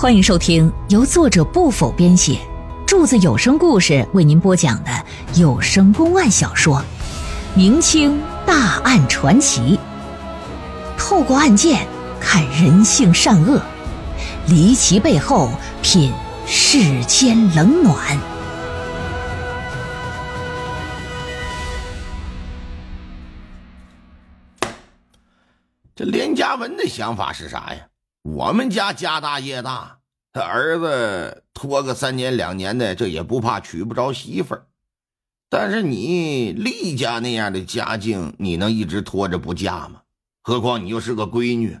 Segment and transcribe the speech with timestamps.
[0.00, 2.38] 欢迎收听由作者不否编写，
[2.86, 4.90] 柱子有声故事为您播讲的
[5.34, 6.76] 有声公案小说
[7.56, 9.76] 《明清大案传奇》，
[10.96, 11.84] 透过案件
[12.20, 13.60] 看人性善恶，
[14.46, 15.50] 离奇背后
[15.82, 16.12] 品
[16.46, 18.16] 世间冷暖。
[25.96, 27.80] 这连家文的想法是啥呀？
[28.34, 30.00] 我们家家大业大，
[30.32, 34.66] 他儿子拖个三年两年的，这也不怕娶不着媳妇儿。
[35.48, 40.02] 但是你厉家那样的家境，你能一直拖着不嫁吗？
[40.42, 41.78] 何况你又是个闺女，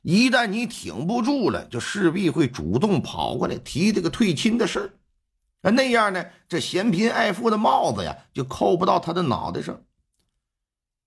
[0.00, 5.70] 一旦你挺不住了，就势必会主动跑过来提这个退亲的事儿。
[5.70, 9.82] 那样呢，这嫌贫爱富的帽子呀，就扣不到他的脑袋上。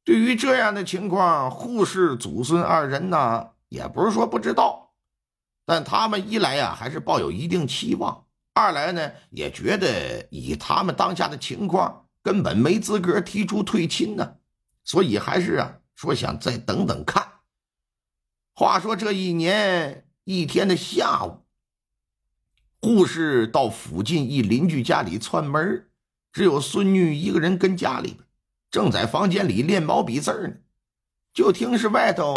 [0.05, 3.48] 对于这样的情况，护士祖孙二人呢？
[3.70, 4.94] 也不是说不知道，
[5.66, 14.38] 但他们一来呀，还是抱有一定期望；二来呢，也觉得以他们当下的情况，根本没资格提出退亲呢，
[14.84, 17.27] 所以还是啊，说想再等等看。
[18.54, 21.45] 话说这一年一天的下午，
[22.79, 25.90] 护士到附近一邻居家里串门，
[26.32, 28.23] 只有孙女一个人跟家里边，
[28.71, 30.55] 正在房间里练毛笔字呢，
[31.34, 32.34] 就听是外头。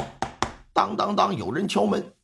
[0.81, 1.37] 当当当！
[1.37, 2.15] 有人敲门，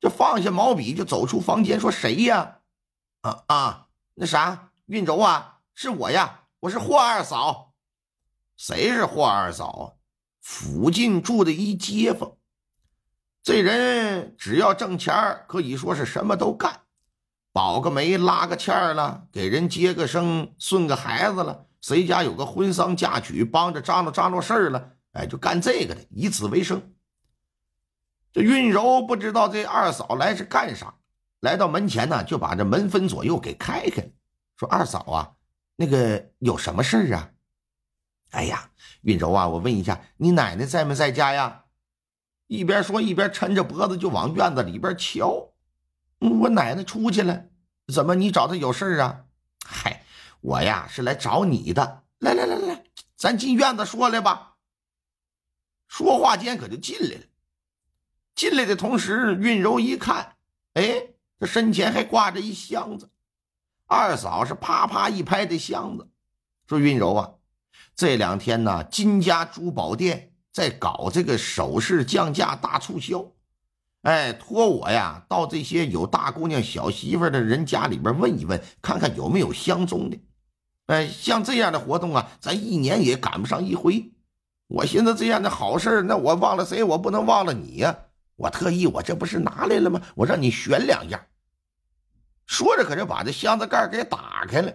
[0.00, 2.58] 就放下毛笔，就走出房间，说：“谁呀
[3.22, 7.74] ？”“啊啊，那啥，运轴啊，是我呀，我是霍二嫂。
[8.56, 9.84] ”“谁是霍二嫂啊
[10.42, 12.32] ？”“附近住的一街坊。”
[13.44, 16.80] 这人只要挣钱可以说是什么都干，
[17.52, 26.80] 保个媒、拉个纤了，给人接个生、顺个孩子了，谁家有个婚丧嫁娶，帮着张罗张罗事儿了，哎，就干这个的，以此为生。
[28.32, 30.94] 这运柔不知道这二嫂来是干啥，
[31.40, 34.10] 来到门前呢，就把这门分左右给开开，
[34.56, 35.32] 说：“二嫂啊，
[35.76, 37.30] 那个有什么事儿啊
[38.32, 38.70] ？”“哎呀，
[39.02, 41.64] 运柔啊，我问一下，你奶奶在没在家呀？”
[42.48, 45.52] 一边说一边抻着脖子就往院子里边瞧。
[46.18, 47.44] “我奶奶出去了，
[47.92, 49.24] 怎么你找她有事啊
[49.66, 50.04] ？”“嗨，
[50.40, 52.04] 我呀是来找你的。
[52.18, 52.84] 来来来来，
[53.16, 54.54] 咱进院子说来吧。”
[55.88, 57.24] 说话间可就进来了。
[58.34, 60.36] 进来的同时，韵柔一看，
[60.74, 63.10] 哎，这身前还挂着一箱子。
[63.86, 66.08] 二嫂是啪啪一拍这箱子，
[66.66, 67.30] 说：“韵柔啊，
[67.94, 73.26] 这两天呢，金家珠宝店在搞这个首饰降价大促销，
[74.00, 80.18] 哎，托我呀到这些有大姑娘小媳妇的人家里边问一问，看看有没有相中的。
[80.86, 84.10] 哎，像这样的活动啊，咱一年也赶不上一回。
[84.68, 87.94] 我寻思这样的好事那我忘了谁，我不能忘了你呀。”
[88.36, 90.02] 我特意，我这不是拿来了吗？
[90.14, 91.20] 我让你选两样。
[92.46, 94.72] 说着，可就把这箱子盖给打开了，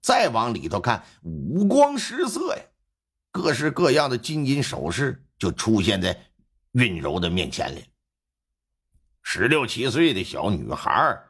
[0.00, 2.62] 再往里头看，五光十色呀，
[3.30, 6.18] 各式各样的金银首饰就出现在
[6.72, 7.80] 韵柔的面前了。
[9.22, 11.22] 十六七岁的小女孩，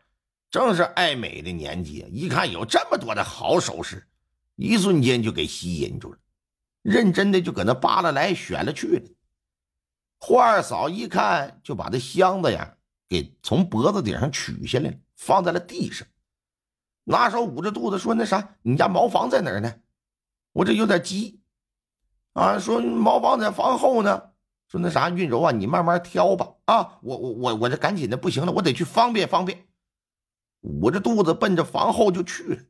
[0.51, 4.07] 正是爱美的年纪，一看有这么多的好首饰，
[4.57, 6.19] 一瞬间就给吸引住了，
[6.83, 9.03] 认真的就搁那扒拉来选了去了。
[10.25, 12.77] 霍二嫂一看，就把这箱子呀
[13.09, 16.07] 给从脖子顶上取下来放在了地上，
[17.03, 19.75] 拿手捂着肚子说：“那啥，你家茅房在哪儿呢？
[20.53, 21.41] 我这有点急
[22.35, 24.31] 啊。”说茅房在房后呢。
[24.69, 26.55] 说那啥，韵柔啊，你慢慢挑吧。
[26.67, 29.67] 啊，我我我我这赶紧的不行了，我得去方便方便。
[30.61, 32.63] 捂着肚子奔着房后就去了。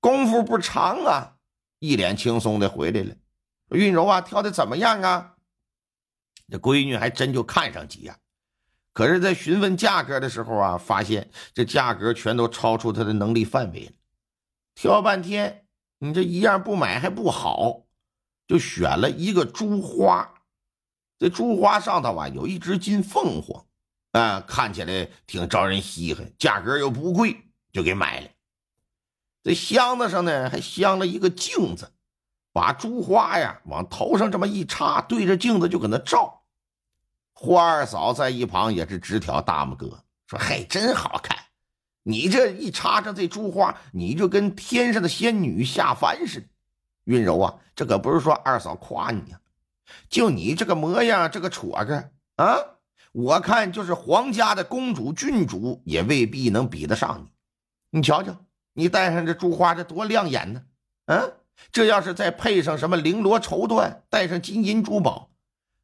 [0.00, 1.36] 功夫不长啊，
[1.80, 3.14] 一脸轻松的回来了。
[3.72, 5.35] 韵柔啊，挑的怎么样啊？
[6.48, 8.14] 这闺女还真就看上几眼，
[8.92, 13.92] 可是，在询问价格的时候啊，发现这价格全都超出她的能力范围了。
[14.74, 15.66] 挑半天，
[15.98, 17.86] 你这一样不买还不好，
[18.46, 20.34] 就选了一个珠花。
[21.18, 23.66] 这珠花上头啊有一只金凤凰，
[24.12, 27.36] 啊，看起来挺招人稀罕，价格又不贵，
[27.72, 28.28] 就给买了。
[29.42, 31.92] 这箱子上呢还镶了一个镜子。
[32.56, 36.40] 把珠花呀往头上这么一插，对着镜子就搁那照。
[37.34, 41.36] 霍二嫂在一旁也是直挑大拇哥，说：“嘿，真好看！
[42.02, 46.46] 你这一插上这珠花，你就跟天上的仙女下凡似的。”
[47.04, 49.38] 云柔啊，这可不是说二嫂夸你呀，
[50.08, 52.56] 就你这个模样，这个戳个啊，
[53.12, 57.30] 我看就是皇家的公主、郡主也未必能比得上你。
[57.90, 58.34] 你瞧瞧，
[58.72, 60.62] 你戴上这珠花，这多亮眼呢！
[61.04, 61.34] 嗯。
[61.72, 65.30] 这要是再配上什么绫罗绸缎，带上金银珠宝，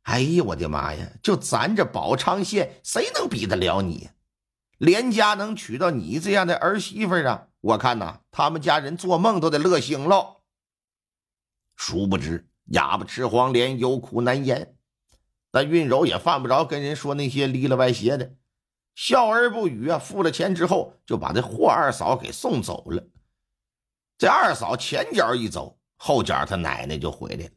[0.03, 1.13] 哎呀，我的妈呀！
[1.23, 4.11] 就咱这宝昌县，谁能比得了你？
[4.79, 7.47] 连家能娶到你这样的儿媳妇啊？
[7.61, 10.43] 我看呐，他们家人做梦都得乐醒了。
[11.77, 14.77] 殊不知，哑巴吃黄连，有苦难言。
[15.51, 18.35] 但韵柔也犯不着跟人说那些离了歪斜的，
[18.95, 19.99] 笑而不语啊。
[19.99, 23.07] 付了钱之后，就把这霍二嫂给送走了。
[24.23, 27.51] 这二嫂前脚一走，后脚他奶奶就回来了。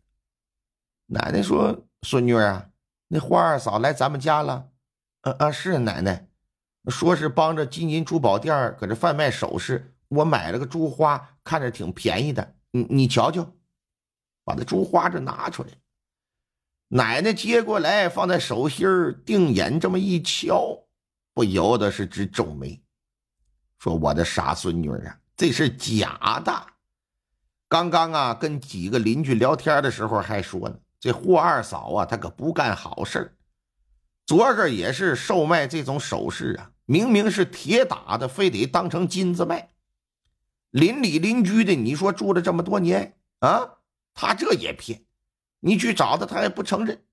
[1.05, 2.71] 奶奶说：“孙女啊，
[3.07, 4.71] 那花二嫂来咱们家了。
[5.21, 6.27] ”“啊啊，是奶奶，
[6.87, 9.93] 说是帮着金银珠宝店搁这贩卖首饰。
[10.07, 12.55] 我买了个珠花，看着挺便宜的。
[12.71, 13.47] 你你瞧瞧，
[14.43, 15.69] 把那珠花这拿出来。”
[16.89, 18.87] 奶奶接过来，放在手心
[19.23, 20.87] 定眼这么一瞧，
[21.31, 22.81] 不由得是直皱眉，
[23.77, 26.67] 说：“我的傻孙女啊，这是假的。
[27.67, 33.35] 刚刚啊，跟几个邻居聊天的时候还说呢，这霍二嫂啊，她可不干好事
[34.25, 39.71] 昨个也是售卖这种首饰啊，明明是铁打的，非得当成金子卖。
[40.71, 43.77] 邻里邻居的，你说住了这么多年啊，
[44.13, 45.01] 他这也骗。”
[45.61, 47.03] 你去找他，他也不承认。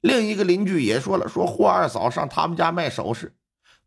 [0.00, 3.36] 另一个邻居也说了，说霍二嫂上他们家卖首饰，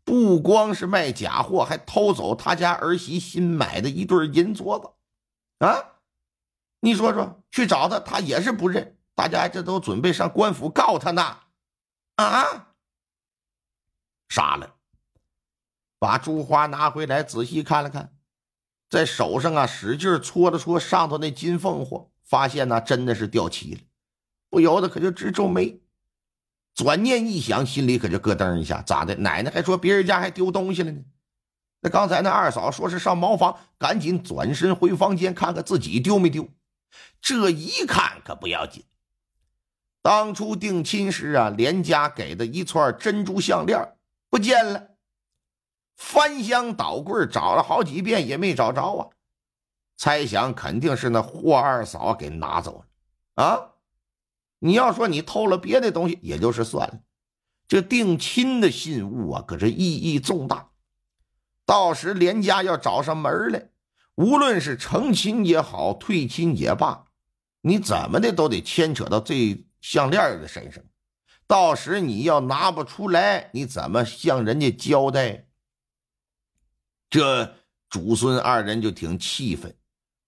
[0.04, 4.90] 不光是卖假货，还偷走他家儿媳新买的一对银镯子。
[5.58, 6.00] 啊，
[6.80, 8.96] 你说说，去找他，他也是不认。
[9.14, 11.38] 大家这都准备上官府告他呢。
[12.16, 12.74] 啊，
[14.28, 14.74] 杀了，
[15.98, 18.14] 把珠花拿回来，仔细看了看，
[18.90, 22.08] 在手上啊，使劲搓了搓上头那金凤凰。
[22.24, 23.80] 发现呢，真的是掉漆了，
[24.48, 25.78] 不由得可就直皱眉。
[26.74, 29.14] 转念一想，心里可就咯噔一下，咋的？
[29.16, 31.00] 奶奶还说别人家还丢东西了呢。
[31.80, 36.48] 那刚才那二嫂说是上茅房，赶紧转身回房间看看自己丢没丢。
[37.20, 38.84] 这一看可不要紧，
[40.02, 43.96] 当初定亲时啊，连家给的一串珍珠项链
[44.28, 44.88] 不见了，
[45.96, 49.08] 翻箱倒柜找了好几遍也没找着啊。
[49.96, 52.84] 猜想肯定是那霍二嫂给拿走
[53.36, 53.73] 了啊！
[54.64, 57.00] 你要说你偷了别的东西，也就是算了。
[57.68, 60.70] 这定亲的信物啊，可是意义重大。
[61.66, 63.68] 到时连家要找上门来，
[64.14, 67.04] 无论是成亲也好，退亲也罢，
[67.60, 70.82] 你怎么的都得牵扯到这项链的身上。
[71.46, 75.46] 到时你要拿不出来，你怎么向人家交代？
[77.10, 77.54] 这
[77.90, 79.76] 祖孙二人就挺气愤。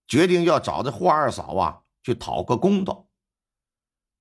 [0.07, 3.06] 决定要找这霍二嫂啊，去讨个公道。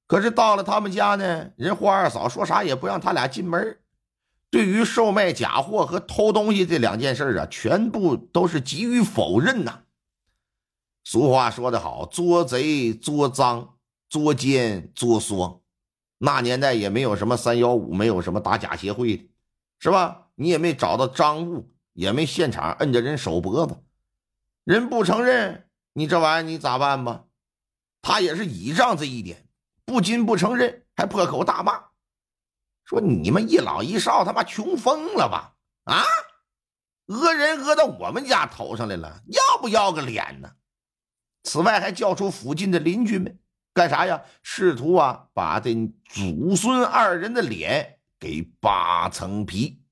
[0.07, 3.79] 可是到了他们家呢，人霍二嫂说啥也不让他俩进门。
[4.51, 9.81] 对于售卖假货和偷东西这两件事啊，全部都是给予否认呐。
[11.03, 13.75] 俗话说得好，捉贼捉赃，
[14.09, 15.59] 捉奸捉双。
[16.19, 19.29] 那年代也没有什么三幺五，没有什么打假协会的，
[19.79, 20.27] 是吧？
[20.35, 23.75] 你也没找到赃物，也没现场摁着人手脖子，
[24.63, 25.67] 人不承认。
[25.93, 27.25] 你这玩意你咋办吧？
[28.01, 29.44] 他也是倚仗这一点，
[29.85, 31.83] 不仅不承认，还破口大骂，
[32.83, 35.55] 说你们一老一少他妈穷疯了吧？
[35.83, 36.03] 啊，
[37.05, 40.51] 讹人讹到我们家头上来了，要不要个脸呢？
[41.43, 43.39] 此外还叫出附近的邻居们
[43.73, 44.23] 干啥呀？
[44.41, 45.75] 试图啊把这
[46.09, 49.84] 祖孙二人的脸给扒层皮。